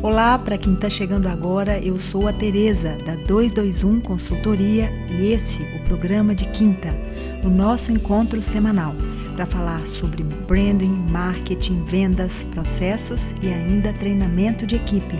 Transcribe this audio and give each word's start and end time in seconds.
Olá, 0.00 0.38
para 0.38 0.56
quem 0.56 0.74
está 0.74 0.88
chegando 0.88 1.26
agora, 1.26 1.80
eu 1.80 1.98
sou 1.98 2.28
a 2.28 2.32
Tereza 2.32 2.96
da 3.04 3.16
221 3.16 4.00
Consultoria 4.00 4.92
e 5.10 5.32
esse 5.32 5.64
o 5.74 5.80
programa 5.80 6.36
de 6.36 6.44
quinta, 6.50 6.94
o 7.42 7.48
nosso 7.48 7.90
encontro 7.90 8.40
semanal 8.40 8.94
para 9.34 9.44
falar 9.44 9.88
sobre 9.88 10.22
branding, 10.22 10.92
marketing, 11.10 11.82
vendas, 11.82 12.44
processos 12.44 13.34
e 13.42 13.48
ainda 13.48 13.92
treinamento 13.92 14.64
de 14.64 14.76
equipe. 14.76 15.16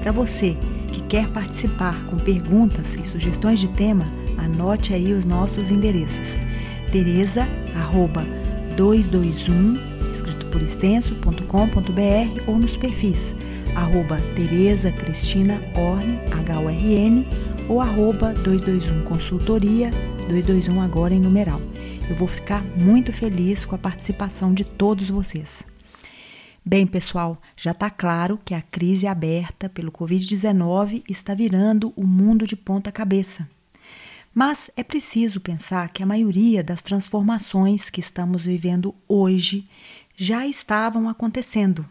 Para 0.00 0.12
você 0.12 0.56
que 0.92 1.00
quer 1.08 1.26
participar 1.30 2.00
com 2.06 2.16
perguntas 2.16 2.94
e 2.94 3.04
sugestões 3.04 3.58
de 3.58 3.66
tema, 3.66 4.06
anote 4.38 4.94
aí 4.94 5.12
os 5.12 5.26
nossos 5.26 5.72
endereços. 5.72 6.36
Tereza, 6.92 7.48
arroba 7.74 8.24
221, 8.76 9.76
escrito 10.08 10.46
por 10.46 10.62
ou 12.46 12.58
nos 12.58 12.76
perfis 12.76 13.34
arroba 13.76 14.18
Tereza 14.34 14.92
Cristina 14.92 15.60
Orne, 15.74 16.18
H-O-R-N, 16.32 17.26
ou 17.68 17.80
arroba 17.80 18.32
221 18.34 19.04
Consultoria, 19.04 19.90
221 20.28 20.80
agora 20.80 21.14
em 21.14 21.20
numeral. 21.20 21.60
Eu 22.08 22.16
vou 22.16 22.26
ficar 22.26 22.62
muito 22.76 23.12
feliz 23.12 23.64
com 23.64 23.74
a 23.74 23.78
participação 23.78 24.52
de 24.52 24.64
todos 24.64 25.08
vocês. 25.08 25.64
Bem, 26.64 26.86
pessoal, 26.86 27.40
já 27.56 27.70
está 27.70 27.88
claro 27.88 28.38
que 28.44 28.54
a 28.54 28.60
crise 28.60 29.06
aberta 29.06 29.68
pelo 29.68 29.90
Covid-19 29.90 31.02
está 31.08 31.34
virando 31.34 31.92
o 31.96 32.06
mundo 32.06 32.46
de 32.46 32.56
ponta 32.56 32.92
cabeça. 32.92 33.48
Mas 34.34 34.70
é 34.76 34.84
preciso 34.84 35.40
pensar 35.40 35.88
que 35.88 36.02
a 36.02 36.06
maioria 36.06 36.62
das 36.62 36.82
transformações 36.82 37.90
que 37.90 38.00
estamos 38.00 38.44
vivendo 38.44 38.94
hoje 39.08 39.68
já 40.14 40.46
estavam 40.46 41.08
acontecendo. 41.08 41.86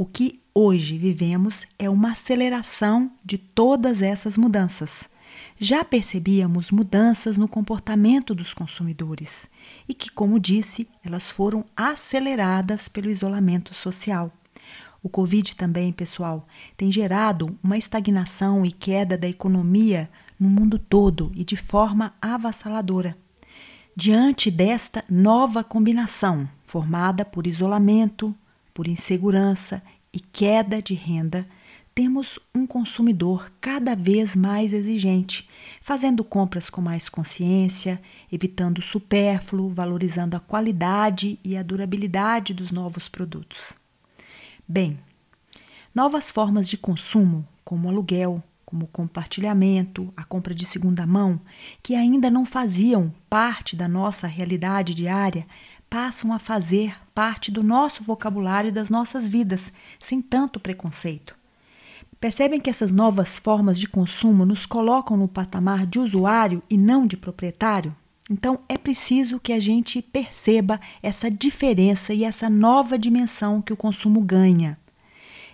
O 0.00 0.06
que 0.06 0.40
hoje 0.54 0.96
vivemos 0.96 1.66
é 1.76 1.90
uma 1.90 2.12
aceleração 2.12 3.10
de 3.24 3.36
todas 3.36 4.00
essas 4.00 4.36
mudanças. 4.36 5.08
Já 5.58 5.84
percebíamos 5.84 6.70
mudanças 6.70 7.36
no 7.36 7.48
comportamento 7.48 8.32
dos 8.32 8.54
consumidores 8.54 9.48
e 9.88 9.94
que, 9.94 10.08
como 10.08 10.38
disse, 10.38 10.86
elas 11.04 11.28
foram 11.28 11.64
aceleradas 11.76 12.88
pelo 12.88 13.10
isolamento 13.10 13.74
social. 13.74 14.32
O 15.02 15.08
Covid 15.08 15.56
também, 15.56 15.92
pessoal, 15.92 16.46
tem 16.76 16.92
gerado 16.92 17.58
uma 17.60 17.76
estagnação 17.76 18.64
e 18.64 18.70
queda 18.70 19.18
da 19.18 19.28
economia 19.28 20.08
no 20.38 20.48
mundo 20.48 20.78
todo 20.78 21.32
e 21.34 21.42
de 21.42 21.56
forma 21.56 22.14
avassaladora. 22.22 23.18
Diante 23.96 24.48
desta 24.48 25.04
nova 25.10 25.64
combinação, 25.64 26.48
formada 26.64 27.24
por 27.24 27.48
isolamento, 27.48 28.32
por 28.78 28.86
insegurança 28.86 29.82
e 30.12 30.20
queda 30.20 30.80
de 30.80 30.94
renda, 30.94 31.44
temos 31.92 32.38
um 32.54 32.64
consumidor 32.64 33.50
cada 33.60 33.96
vez 33.96 34.36
mais 34.36 34.72
exigente, 34.72 35.48
fazendo 35.82 36.22
compras 36.22 36.70
com 36.70 36.80
mais 36.80 37.08
consciência, 37.08 38.00
evitando 38.30 38.78
o 38.78 38.82
supérfluo, 38.82 39.68
valorizando 39.68 40.36
a 40.36 40.38
qualidade 40.38 41.40
e 41.42 41.56
a 41.56 41.62
durabilidade 41.64 42.54
dos 42.54 42.70
novos 42.70 43.08
produtos. 43.08 43.74
Bem, 44.68 44.96
novas 45.92 46.30
formas 46.30 46.68
de 46.68 46.78
consumo, 46.78 47.44
como 47.64 47.88
aluguel, 47.88 48.40
como 48.64 48.86
compartilhamento, 48.86 50.12
a 50.16 50.22
compra 50.22 50.54
de 50.54 50.64
segunda 50.66 51.04
mão, 51.04 51.40
que 51.82 51.96
ainda 51.96 52.30
não 52.30 52.46
faziam 52.46 53.12
parte 53.28 53.74
da 53.74 53.88
nossa 53.88 54.28
realidade 54.28 54.94
diária, 54.94 55.44
passam 55.88 56.32
a 56.32 56.38
fazer 56.38 56.96
parte 57.14 57.50
do 57.50 57.62
nosso 57.62 58.02
vocabulário 58.02 58.68
e 58.68 58.72
das 58.72 58.90
nossas 58.90 59.26
vidas, 59.26 59.72
sem 59.98 60.20
tanto 60.20 60.60
preconceito. 60.60 61.36
Percebem 62.20 62.60
que 62.60 62.68
essas 62.68 62.90
novas 62.90 63.38
formas 63.38 63.78
de 63.78 63.86
consumo 63.86 64.44
nos 64.44 64.66
colocam 64.66 65.16
no 65.16 65.28
patamar 65.28 65.86
de 65.86 65.98
usuário 65.98 66.62
e 66.68 66.76
não 66.76 67.06
de 67.06 67.16
proprietário? 67.16 67.94
Então 68.30 68.60
é 68.68 68.76
preciso 68.76 69.40
que 69.40 69.52
a 69.52 69.60
gente 69.60 70.02
perceba 70.02 70.80
essa 71.02 71.30
diferença 71.30 72.12
e 72.12 72.24
essa 72.24 72.50
nova 72.50 72.98
dimensão 72.98 73.62
que 73.62 73.72
o 73.72 73.76
consumo 73.76 74.20
ganha. 74.20 74.78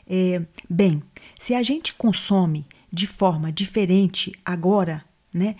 É, 0.06 0.42
bem, 0.68 1.02
se 1.38 1.54
a 1.54 1.62
gente 1.62 1.94
consome 1.94 2.66
de 2.92 3.06
forma 3.06 3.52
diferente 3.52 4.32
agora, 4.44 5.04
né, 5.32 5.56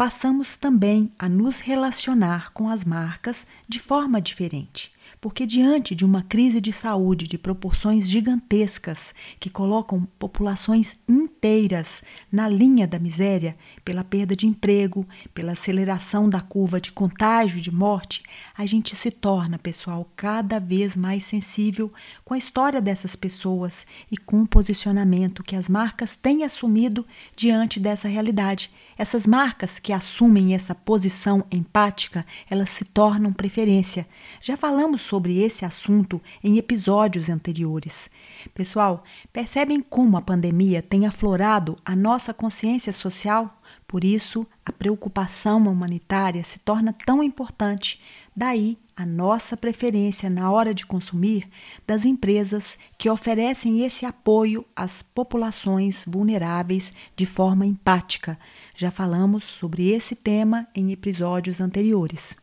passamos 0.00 0.56
também 0.56 1.12
a 1.18 1.28
nos 1.28 1.60
relacionar 1.60 2.54
com 2.54 2.70
as 2.70 2.86
marcas 2.86 3.46
de 3.68 3.78
forma 3.78 4.18
diferente. 4.18 4.90
Porque, 5.20 5.46
diante 5.46 5.94
de 5.94 6.04
uma 6.04 6.22
crise 6.22 6.60
de 6.60 6.72
saúde 6.72 7.26
de 7.26 7.38
proporções 7.38 8.08
gigantescas 8.08 9.14
que 9.38 9.48
colocam 9.48 10.06
populações 10.18 10.96
inteiras 11.08 12.02
na 12.30 12.48
linha 12.48 12.86
da 12.86 12.98
miséria, 12.98 13.56
pela 13.84 14.04
perda 14.04 14.36
de 14.36 14.46
emprego, 14.46 15.06
pela 15.32 15.52
aceleração 15.52 16.28
da 16.28 16.40
curva 16.40 16.80
de 16.80 16.92
contágio 16.92 17.58
e 17.58 17.62
de 17.62 17.70
morte, 17.70 18.22
a 18.56 18.66
gente 18.66 18.94
se 18.96 19.10
torna, 19.10 19.58
pessoal, 19.58 20.10
cada 20.16 20.58
vez 20.58 20.96
mais 20.96 21.24
sensível 21.24 21.92
com 22.24 22.34
a 22.34 22.38
história 22.38 22.80
dessas 22.80 23.16
pessoas 23.16 23.86
e 24.10 24.16
com 24.16 24.42
o 24.42 24.46
posicionamento 24.46 25.42
que 25.42 25.56
as 25.56 25.68
marcas 25.68 26.16
têm 26.16 26.44
assumido 26.44 27.06
diante 27.36 27.78
dessa 27.80 28.08
realidade. 28.08 28.70
Essas 28.96 29.26
marcas 29.26 29.78
que 29.78 29.94
assumem 29.94 30.54
essa 30.54 30.74
posição 30.74 31.42
empática, 31.50 32.26
elas 32.50 32.68
se 32.68 32.84
tornam 32.84 33.32
preferência. 33.32 34.06
Já 34.42 34.58
falamos 34.58 34.99
sobre 35.00 35.42
esse 35.42 35.64
assunto 35.64 36.20
em 36.44 36.58
episódios 36.58 37.28
anteriores. 37.28 38.10
Pessoal, 38.54 39.02
percebem 39.32 39.80
como 39.80 40.16
a 40.16 40.22
pandemia 40.22 40.82
tem 40.82 41.06
aflorado 41.06 41.76
a 41.84 41.96
nossa 41.96 42.32
consciência 42.32 42.92
social? 42.92 43.60
Por 43.86 44.04
isso, 44.04 44.46
a 44.64 44.72
preocupação 44.72 45.58
humanitária 45.58 46.44
se 46.44 46.58
torna 46.60 46.92
tão 46.92 47.22
importante. 47.22 48.00
Daí 48.36 48.78
a 49.00 49.06
nossa 49.06 49.56
preferência 49.56 50.28
na 50.28 50.50
hora 50.50 50.74
de 50.74 50.84
consumir 50.84 51.48
das 51.86 52.04
empresas 52.04 52.78
que 52.98 53.08
oferecem 53.08 53.82
esse 53.82 54.04
apoio 54.04 54.62
às 54.76 55.02
populações 55.02 56.04
vulneráveis 56.06 56.92
de 57.16 57.24
forma 57.24 57.64
empática. 57.64 58.38
Já 58.76 58.90
falamos 58.90 59.46
sobre 59.46 59.88
esse 59.88 60.14
tema 60.14 60.68
em 60.74 60.92
episódios 60.92 61.62
anteriores. 61.62 62.36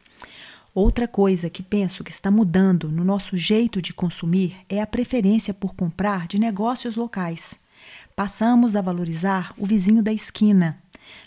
Outra 0.80 1.08
coisa 1.08 1.50
que 1.50 1.64
penso 1.64 2.04
que 2.04 2.12
está 2.12 2.30
mudando 2.30 2.92
no 2.92 3.04
nosso 3.04 3.36
jeito 3.36 3.82
de 3.82 3.92
consumir 3.92 4.56
é 4.70 4.80
a 4.80 4.86
preferência 4.86 5.52
por 5.52 5.74
comprar 5.74 6.28
de 6.28 6.38
negócios 6.38 6.96
locais. 6.96 7.60
Passamos 8.16 8.76
a 8.76 8.82
valorizar 8.84 9.56
o 9.58 9.66
vizinho 9.66 10.04
da 10.04 10.14
esquina, 10.14 10.80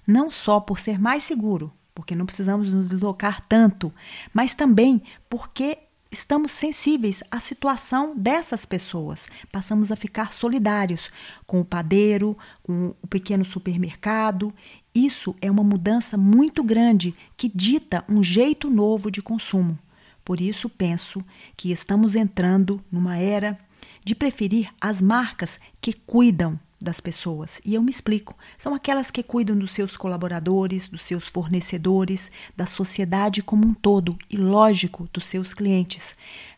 não 0.07 0.31
só 0.31 0.61
por 0.61 0.79
ser 0.79 1.01
mais 1.01 1.25
seguro, 1.25 1.73
porque 1.93 2.15
não 2.15 2.27
precisamos 2.27 2.73
nos 2.73 2.91
deslocar 2.91 3.45
tanto, 3.49 3.93
mas 4.33 4.55
também 4.55 5.03
porque 5.29 5.79
estamos 6.13 6.53
sensíveis 6.53 7.21
à 7.29 7.41
situação 7.41 8.15
dessas 8.17 8.65
pessoas. 8.65 9.29
Passamos 9.51 9.91
a 9.91 9.97
ficar 9.97 10.33
solidários 10.33 11.11
com 11.45 11.61
o 11.61 11.65
padeiro, 11.65 12.39
com 12.63 12.95
o 13.03 13.07
pequeno 13.09 13.45
supermercado 13.45 14.55
isso 14.95 15.35
é 15.41 15.51
uma 15.51 15.63
mudança 15.63 16.17
muito 16.17 16.63
grande 16.63 17.15
que 17.37 17.49
dita 17.49 18.05
um 18.09 18.23
jeito 18.23 18.69
novo 18.69 19.11
de 19.11 19.23
consumo. 19.23 19.79
Por 20.25 20.41
isso, 20.41 20.69
penso 20.69 21.25
que 21.57 21.73
estamos 21.73 22.15
entrando 22.15 22.83
numa 22.91 23.17
era 23.17 23.59
de 24.05 24.15
preferir 24.15 24.73
as 24.81 25.01
marcas 25.01 25.61
que 25.81 25.93
cuidam 25.93 26.59
das 26.81 27.01
pessoas. 27.01 27.61
E 27.65 27.75
eu 27.75 27.83
me 27.83 27.91
explico: 27.91 28.35
são 28.57 28.75
aquelas 28.75 29.11
que 29.11 29.23
cuidam 29.23 29.57
dos 29.57 29.73
seus 29.73 29.97
colaboradores, 29.97 30.89
dos 30.89 31.05
seus 31.05 31.29
fornecedores, 31.29 32.31
da 32.57 32.67
sociedade 32.67 33.43
como 33.43 33.67
um 33.67 33.75
todo 33.75 34.19
e, 34.29 34.37
lógico, 34.37 35.09
dos 35.13 35.27
seus 35.27 35.53
clientes. 35.53 36.17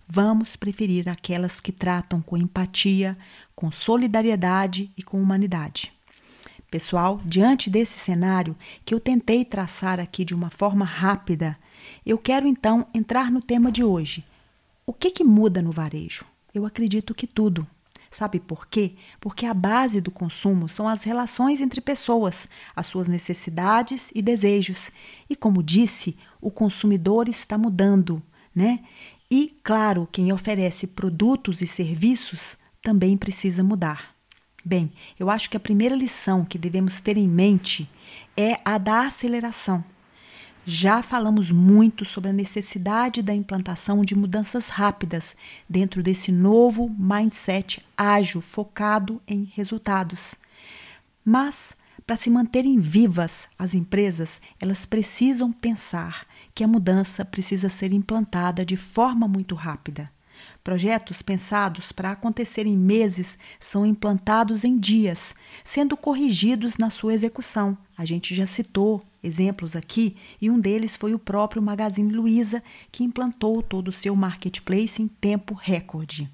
Vamos 0.08 0.56
preferir 0.56 1.08
aquelas 1.08 1.60
que 1.60 1.72
tratam 1.72 2.20
com 2.20 2.36
empatia, 2.36 3.16
com 3.54 3.72
solidariedade 3.72 4.90
e 4.96 5.02
com 5.02 5.20
humanidade. 5.20 5.91
Pessoal, 6.72 7.20
diante 7.26 7.68
desse 7.68 7.98
cenário 7.98 8.56
que 8.82 8.94
eu 8.94 8.98
tentei 8.98 9.44
traçar 9.44 10.00
aqui 10.00 10.24
de 10.24 10.34
uma 10.34 10.48
forma 10.48 10.86
rápida, 10.86 11.54
eu 12.04 12.16
quero 12.16 12.46
então 12.46 12.86
entrar 12.94 13.30
no 13.30 13.42
tema 13.42 13.70
de 13.70 13.84
hoje. 13.84 14.24
O 14.86 14.94
que, 14.94 15.10
que 15.10 15.22
muda 15.22 15.60
no 15.60 15.70
varejo? 15.70 16.24
Eu 16.54 16.64
acredito 16.64 17.14
que 17.14 17.26
tudo. 17.26 17.66
Sabe 18.10 18.40
por 18.40 18.66
quê? 18.66 18.94
Porque 19.20 19.44
a 19.44 19.52
base 19.52 20.00
do 20.00 20.10
consumo 20.10 20.66
são 20.66 20.88
as 20.88 21.04
relações 21.04 21.60
entre 21.60 21.78
pessoas, 21.78 22.48
as 22.74 22.86
suas 22.86 23.06
necessidades 23.06 24.10
e 24.14 24.22
desejos. 24.22 24.90
E 25.28 25.36
como 25.36 25.62
disse, 25.62 26.16
o 26.40 26.50
consumidor 26.50 27.28
está 27.28 27.58
mudando, 27.58 28.22
né? 28.54 28.80
E, 29.30 29.54
claro, 29.62 30.08
quem 30.10 30.32
oferece 30.32 30.86
produtos 30.86 31.60
e 31.60 31.66
serviços 31.66 32.56
também 32.82 33.18
precisa 33.18 33.62
mudar. 33.62 34.11
Bem, 34.64 34.92
eu 35.18 35.28
acho 35.28 35.50
que 35.50 35.56
a 35.56 35.60
primeira 35.60 35.96
lição 35.96 36.44
que 36.44 36.56
devemos 36.56 37.00
ter 37.00 37.16
em 37.16 37.28
mente 37.28 37.90
é 38.36 38.60
a 38.64 38.78
da 38.78 39.06
aceleração. 39.06 39.84
Já 40.64 41.02
falamos 41.02 41.50
muito 41.50 42.04
sobre 42.04 42.30
a 42.30 42.32
necessidade 42.32 43.20
da 43.20 43.34
implantação 43.34 44.02
de 44.02 44.14
mudanças 44.14 44.68
rápidas 44.68 45.36
dentro 45.68 46.00
desse 46.00 46.30
novo 46.30 46.88
mindset 46.96 47.84
ágil 47.96 48.40
focado 48.40 49.20
em 49.26 49.50
resultados. 49.52 50.36
Mas, 51.24 51.74
para 52.06 52.14
se 52.14 52.30
manterem 52.30 52.78
vivas, 52.78 53.48
as 53.58 53.74
empresas 53.74 54.40
elas 54.60 54.86
precisam 54.86 55.50
pensar 55.50 56.24
que 56.54 56.62
a 56.62 56.68
mudança 56.68 57.24
precisa 57.24 57.68
ser 57.68 57.92
implantada 57.92 58.64
de 58.64 58.76
forma 58.76 59.26
muito 59.26 59.56
rápida. 59.56 60.08
Projetos 60.62 61.22
pensados 61.22 61.92
para 61.92 62.12
acontecer 62.12 62.66
em 62.66 62.76
meses 62.76 63.38
são 63.58 63.84
implantados 63.84 64.64
em 64.64 64.78
dias, 64.78 65.34
sendo 65.64 65.96
corrigidos 65.96 66.76
na 66.76 66.90
sua 66.90 67.14
execução. 67.14 67.76
A 67.96 68.04
gente 68.04 68.34
já 68.34 68.46
citou 68.46 69.02
exemplos 69.22 69.76
aqui 69.76 70.16
e 70.40 70.50
um 70.50 70.58
deles 70.58 70.96
foi 70.96 71.14
o 71.14 71.18
próprio 71.18 71.62
Magazine 71.62 72.12
Luiza, 72.12 72.62
que 72.90 73.04
implantou 73.04 73.62
todo 73.62 73.88
o 73.88 73.92
seu 73.92 74.16
marketplace 74.16 75.00
em 75.00 75.08
tempo 75.08 75.54
recorde. 75.54 76.30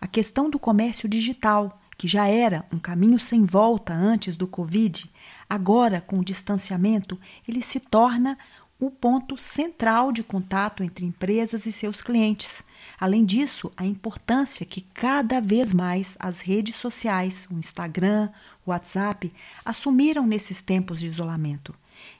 A 0.00 0.06
questão 0.06 0.48
do 0.48 0.58
comércio 0.58 1.08
digital, 1.08 1.80
que 1.96 2.06
já 2.06 2.28
era 2.28 2.64
um 2.72 2.78
caminho 2.78 3.18
sem 3.18 3.44
volta 3.44 3.92
antes 3.92 4.36
do 4.36 4.46
Covid, 4.46 5.10
agora 5.50 6.00
com 6.00 6.20
o 6.20 6.24
distanciamento, 6.24 7.18
ele 7.46 7.62
se 7.62 7.80
torna 7.80 8.38
o 8.80 8.90
ponto 8.90 9.36
central 9.36 10.12
de 10.12 10.22
contato 10.22 10.82
entre 10.84 11.04
empresas 11.04 11.66
e 11.66 11.72
seus 11.72 12.00
clientes. 12.00 12.64
Além 12.98 13.24
disso, 13.24 13.72
a 13.76 13.84
importância 13.84 14.64
que 14.64 14.80
cada 14.80 15.40
vez 15.40 15.72
mais 15.72 16.16
as 16.20 16.40
redes 16.40 16.76
sociais, 16.76 17.48
o 17.50 17.54
Instagram, 17.58 18.28
o 18.64 18.70
WhatsApp, 18.70 19.32
assumiram 19.64 20.26
nesses 20.26 20.62
tempos 20.62 21.00
de 21.00 21.06
isolamento. 21.06 21.74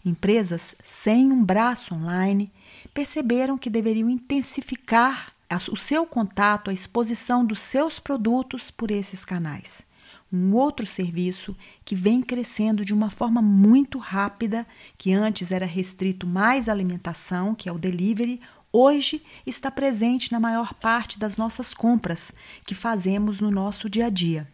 Empresas 0.05 0.75
sem 0.83 1.31
um 1.31 1.45
braço 1.45 1.95
online 1.95 2.51
perceberam 2.93 3.57
que 3.57 3.71
deveriam 3.71 4.11
intensificar 4.11 5.33
o 5.71 5.77
seu 5.77 6.05
contato, 6.05 6.71
a 6.71 6.75
exposição 6.75 7.45
dos 7.45 7.61
seus 7.61 7.99
produtos 7.99 8.71
por 8.71 8.91
esses 8.91 9.25
canais 9.25 9.88
um 10.33 10.55
outro 10.55 10.87
serviço 10.87 11.57
que 11.85 11.95
vem 11.95 12.21
crescendo 12.21 12.85
de 12.85 12.93
uma 12.93 13.11
forma 13.11 13.41
muito 13.41 13.99
rápida, 13.99 14.67
que 14.97 15.13
antes 15.13 15.51
era 15.51 15.67
restrito 15.67 16.27
mais 16.27 16.69
à 16.69 16.73
alimentação, 16.73 17.55
que 17.55 17.69
é 17.69 17.73
o 17.73 17.79
delivery, 17.79 18.41
hoje 18.73 19.23
está 19.47 19.71
presente 19.71 20.31
na 20.31 20.39
maior 20.39 20.75
parte 20.75 21.19
das 21.19 21.37
nossas 21.37 21.73
compras 21.73 22.33
que 22.67 22.75
fazemos 22.75 23.41
no 23.41 23.51
nosso 23.51 23.89
dia 23.89 24.07
a 24.07 24.11
dia. 24.11 24.47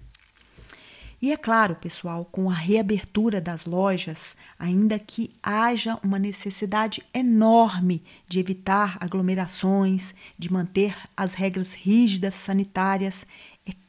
E 1.25 1.33
é 1.33 1.39
claro, 1.39 1.75
pessoal, 1.77 2.23
com 2.27 2.51
a 2.51 2.53
reabertura 2.53 3.41
das 3.41 3.65
lojas, 3.65 4.37
ainda 4.59 4.99
que 4.99 5.35
haja 5.43 5.99
uma 6.03 6.19
necessidade 6.19 7.03
enorme 7.15 8.03
de 8.29 8.39
evitar 8.39 8.99
aglomerações, 9.01 10.15
de 10.39 10.53
manter 10.53 10.95
as 11.17 11.33
regras 11.33 11.73
rígidas 11.73 12.35
sanitárias, 12.35 13.27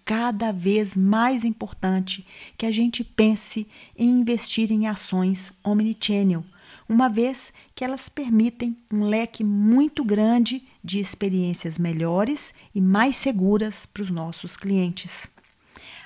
cada 0.06 0.52
vez 0.52 0.96
mais 0.96 1.44
importante 1.44 2.26
que 2.56 2.66
a 2.68 2.72
gente 2.72 3.04
pense 3.04 3.68
em 3.98 4.08
investir 4.08 4.72
em 4.72 4.88
ações 4.88 5.52
omnichannel, 5.64 6.46
uma 6.88 7.10
vez 7.10 7.52
que 7.74 7.84
elas 7.84 8.08
permitem 8.08 8.78
um 8.94 9.04
leque 9.06 9.44
muito 9.44 10.06
grande 10.06 10.64
de 10.84 11.00
experiências 11.00 11.80
melhores 11.80 12.54
e 12.76 12.80
mais 12.80 13.16
seguras 13.16 13.88
para 13.88 14.04
os 14.04 14.12
nossos 14.12 14.56
clientes. 14.56 15.28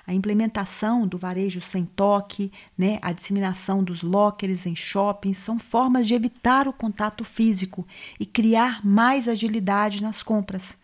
A 0.07 0.13
implementação 0.13 1.05
do 1.05 1.17
varejo 1.17 1.61
sem 1.61 1.85
toque, 1.85 2.51
né, 2.77 2.97
a 3.01 3.11
disseminação 3.11 3.83
dos 3.83 4.01
lockers 4.01 4.65
em 4.65 4.75
shoppings 4.75 5.37
são 5.37 5.59
formas 5.59 6.07
de 6.07 6.15
evitar 6.15 6.67
o 6.67 6.73
contato 6.73 7.23
físico 7.23 7.85
e 8.19 8.25
criar 8.25 8.83
mais 8.83 9.27
agilidade 9.27 10.01
nas 10.01 10.23
compras. 10.23 10.77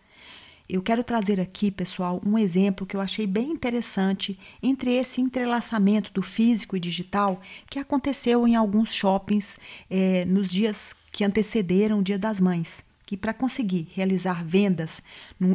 Eu 0.68 0.82
quero 0.82 1.04
trazer 1.04 1.40
aqui, 1.40 1.70
pessoal, 1.70 2.20
um 2.26 2.36
exemplo 2.36 2.84
que 2.84 2.96
eu 2.96 3.00
achei 3.00 3.24
bem 3.24 3.52
interessante 3.52 4.36
entre 4.60 4.92
esse 4.96 5.20
entrelaçamento 5.20 6.12
do 6.12 6.22
físico 6.22 6.76
e 6.76 6.80
digital 6.80 7.40
que 7.70 7.78
aconteceu 7.78 8.48
em 8.48 8.56
alguns 8.56 8.92
shoppings 8.92 9.58
eh, 9.88 10.24
nos 10.24 10.50
dias 10.50 10.92
que 11.12 11.22
antecederam 11.22 12.00
o 12.00 12.02
Dia 12.02 12.18
das 12.18 12.40
Mães. 12.40 12.84
Que 13.06 13.16
para 13.16 13.32
conseguir 13.32 13.86
realizar 13.94 14.44
vendas 14.44 15.00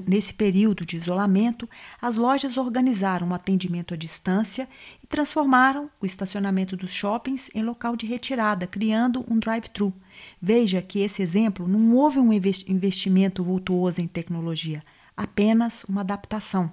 nesse 0.08 0.34
período 0.34 0.86
de 0.86 0.96
isolamento, 0.96 1.70
as 2.02 2.16
lojas 2.16 2.56
organizaram 2.56 3.28
um 3.28 3.34
atendimento 3.34 3.94
à 3.94 3.98
distância 3.98 4.66
e 5.04 5.08
transformaram 5.08 5.92
o 6.00 6.06
estacionamento 6.06 6.78
dos 6.78 6.94
shoppings 6.94 7.52
em 7.54 7.62
local 7.62 7.98
de 7.98 8.06
retirada, 8.06 8.66
criando 8.66 9.26
um 9.30 9.38
drive-thru. 9.38 9.94
Veja 10.42 10.82
que 10.82 11.00
esse 11.00 11.22
exemplo 11.22 11.68
não 11.68 11.94
houve 11.94 12.20
um 12.20 12.32
investimento 12.32 13.44
vultuoso 13.44 14.00
em 14.00 14.08
tecnologia 14.08 14.82
apenas 15.22 15.84
uma 15.84 16.02
adaptação. 16.02 16.72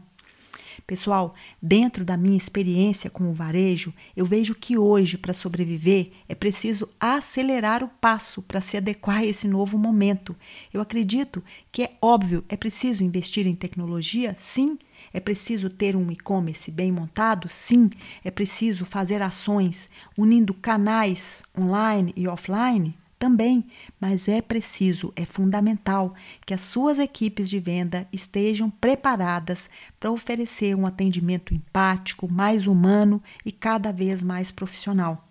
Pessoal, 0.87 1.35
dentro 1.61 2.03
da 2.05 2.17
minha 2.17 2.37
experiência 2.37 3.11
com 3.11 3.25
o 3.25 3.35
varejo, 3.35 3.93
eu 4.17 4.25
vejo 4.25 4.55
que 4.55 4.79
hoje, 4.79 5.19
para 5.19 5.35
sobreviver, 5.35 6.13
é 6.27 6.35
preciso 6.35 6.89
acelerar 6.99 7.85
o 7.85 7.89
passo 7.89 8.41
para 8.41 8.63
se 8.63 8.77
adequar 8.77 9.19
a 9.19 9.25
esse 9.27 9.47
novo 9.47 9.77
momento. 9.77 10.35
Eu 10.73 10.81
acredito 10.81 11.43
que 11.71 11.83
é 11.83 11.93
óbvio, 12.01 12.43
é 12.49 12.57
preciso 12.57 13.05
investir 13.05 13.47
em 13.47 13.55
tecnologia? 13.55 14.35
Sim. 14.39 14.79
É 15.13 15.21
preciso 15.21 15.69
ter 15.69 15.95
um 15.95 16.11
e-commerce 16.11 16.71
bem 16.71 16.91
montado? 16.91 17.49
Sim. 17.49 17.91
É 18.25 18.31
preciso 18.31 18.85
fazer 18.85 19.21
ações 19.21 19.91
unindo 20.17 20.55
canais 20.55 21.43
online 21.57 22.13
e 22.17 22.27
offline? 22.27 22.97
Também, 23.19 23.67
mas 24.01 24.29
é 24.29 24.41
preciso, 24.41 25.13
é 25.17 25.25
fundamental 25.25 26.15
que 26.47 26.55
as 26.55 26.63
suas 26.63 26.99
equipes 26.99 27.51
de 27.51 27.59
venda 27.59 28.07
estejam 28.13 28.71
preparadas 28.71 29.69
para 29.99 30.11
oferecer 30.11 30.75
um 30.77 30.87
atendimento 30.87 31.53
empático, 31.53 32.31
mais 32.31 32.67
humano 32.67 33.23
e 33.45 33.51
cada 33.51 33.93
vez 33.93 34.23
mais 34.23 34.51
profissional. 34.51 35.29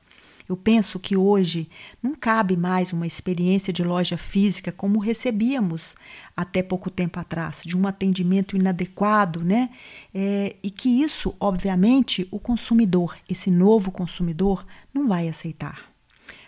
Eu 0.48 0.56
penso 0.56 0.98
que 0.98 1.18
hoje 1.18 1.70
não 2.02 2.16
cabe 2.16 2.56
mais 2.56 2.94
uma 2.94 3.06
experiência 3.06 3.74
de 3.74 3.84
loja 3.84 4.18
física 4.18 4.72
como 4.72 4.98
recebíamos 4.98 5.96
até 6.36 6.64
pouco 6.64 6.90
tempo 6.90 7.20
atrás, 7.20 7.62
de 7.66 7.76
um 7.76 7.86
atendimento 7.86 8.56
inadequado, 8.56 9.44
né? 9.44 9.70
É, 10.14 10.56
e 10.64 10.72
que 10.72 11.02
isso, 11.02 11.36
obviamente, 11.38 12.28
o 12.32 12.40
consumidor, 12.40 13.18
esse 13.28 13.52
novo 13.52 13.92
consumidor, 13.92 14.66
não 14.94 15.08
vai 15.08 15.28
aceitar. 15.28 15.97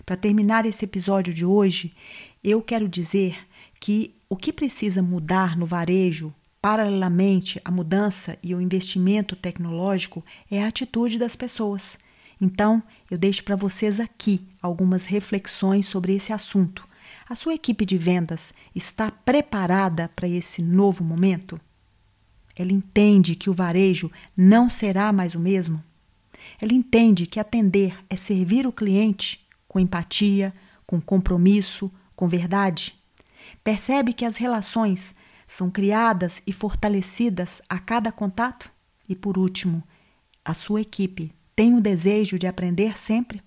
Para 0.10 0.18
terminar 0.18 0.66
esse 0.66 0.86
episódio 0.86 1.32
de 1.32 1.46
hoje, 1.46 1.94
eu 2.44 2.64
quero 2.64 2.90
dizer 2.90 3.38
que 3.80 4.16
o 4.28 4.36
que 4.36 4.52
precisa 4.52 5.04
mudar 5.04 5.56
no 5.56 5.68
varejo, 5.68 6.34
paralelamente 6.60 7.62
à 7.64 7.70
mudança 7.70 8.36
e 8.42 8.56
o 8.56 8.60
investimento 8.60 9.36
tecnológico, 9.36 10.26
é 10.50 10.64
a 10.64 10.68
atitude 10.68 11.20
das 11.20 11.36
pessoas. 11.36 11.96
Então, 12.42 12.82
eu 13.12 13.20
deixo 13.20 13.44
para 13.44 13.56
vocês 13.56 14.00
aqui 14.00 14.42
algumas 14.60 15.06
reflexões 15.06 15.86
sobre 15.86 16.16
esse 16.16 16.34
assunto. 16.34 16.88
A 17.30 17.36
sua 17.36 17.54
equipe 17.54 17.86
de 17.86 17.96
vendas 17.96 18.52
está 18.74 19.12
preparada 19.12 20.10
para 20.16 20.28
esse 20.28 20.60
novo 20.60 21.04
momento? 21.04 21.62
Ela 22.56 22.74
entende 22.74 23.36
que 23.36 23.48
o 23.48 23.54
varejo 23.54 24.10
não 24.36 24.72
será 24.72 25.14
mais 25.14 25.36
o 25.36 25.40
mesmo? 25.40 25.84
Ela 26.60 26.74
entende 26.74 27.28
que 27.28 27.40
atender 27.40 27.96
é 28.10 28.16
servir 28.16 28.66
o 28.66 28.72
cliente 28.72 29.48
com 29.70 29.80
empatia, 29.80 30.54
com 30.86 31.00
compromisso, 31.00 31.90
com 32.16 32.28
verdade? 32.28 33.00
Percebe 33.64 34.12
que 34.12 34.26
as 34.26 34.36
relações 34.36 35.16
são 35.48 35.70
criadas 35.70 36.42
e 36.46 36.52
fortalecidas 36.52 37.62
a 37.70 37.80
cada 37.80 38.12
contato? 38.12 38.70
E 39.08 39.16
por 39.16 39.38
último, 39.38 39.82
a 40.44 40.54
sua 40.54 40.82
equipe 40.82 41.32
tem 41.56 41.76
o 41.76 41.82
desejo 41.82 42.38
de 42.38 42.48
aprender 42.48 42.98
sempre? 42.98 43.42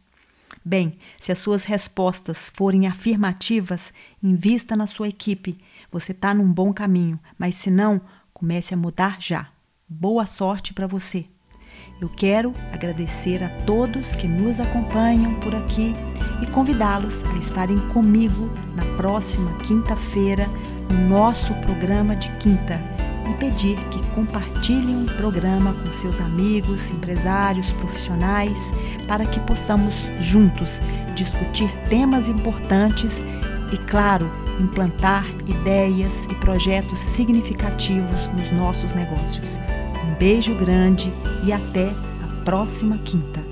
Bem, 0.65 0.97
se 1.19 1.33
as 1.33 1.39
suas 1.39 1.65
respostas 1.65 2.53
forem 2.55 2.87
afirmativas, 2.87 3.93
invista 4.23 4.77
na 4.77 4.87
sua 4.87 5.09
equipe. 5.09 5.59
Você 5.91 6.13
está 6.13 6.33
num 6.33 6.53
bom 6.53 6.73
caminho, 6.73 7.19
mas 7.37 7.57
se 7.57 7.71
não, 7.71 8.01
comece 8.33 8.75
a 8.75 8.77
mudar 8.77 9.21
já. 9.21 9.51
Boa 9.89 10.25
sorte 10.25 10.73
para 10.73 10.87
você! 10.87 11.32
Eu 12.01 12.09
quero 12.09 12.53
agradecer 12.73 13.43
a 13.45 13.49
todos 13.49 14.15
que 14.15 14.27
nos 14.27 14.59
acompanham 14.59 15.35
por 15.37 15.55
aqui 15.55 15.95
e 16.43 16.47
convidá-los 16.47 17.23
a 17.25 17.39
estarem 17.39 17.79
comigo 17.91 18.51
na 18.75 18.85
próxima 18.97 19.53
quinta-feira 19.61 20.49
no 20.89 21.09
nosso 21.09 21.55
programa 21.55 22.17
de 22.17 22.29
quinta 22.39 22.81
e 23.31 23.35
pedir 23.35 23.77
que 23.91 24.03
compartilhem 24.15 25.05
o 25.05 25.17
programa 25.17 25.73
com 25.73 25.93
seus 25.93 26.21
amigos, 26.21 26.91
empresários, 26.91 27.71
profissionais, 27.73 28.73
para 29.07 29.25
que 29.25 29.39
possamos 29.41 30.11
juntos 30.19 30.81
discutir 31.15 31.71
temas 31.89 32.29
importantes 32.29 33.23
e, 33.73 33.79
claro, 33.89 34.31
implantar 34.59 35.25
ideias 35.47 36.27
e 36.27 36.35
projetos 36.37 36.99
significativos 36.99 38.29
nos 38.29 38.51
nossos 38.51 38.93
negócios. 38.93 39.59
Beijo 40.23 40.55
grande 40.55 41.13
e 41.45 41.53
até 41.53 41.89
a 42.23 42.45
próxima 42.45 42.97
quinta. 42.99 43.52